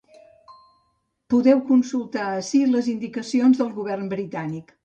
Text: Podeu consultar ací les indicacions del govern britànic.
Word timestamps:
Podeu 1.33 1.61
consultar 1.69 2.25
ací 2.39 2.65
les 2.73 2.91
indicacions 2.97 3.63
del 3.63 3.71
govern 3.81 4.13
britànic. 4.17 4.79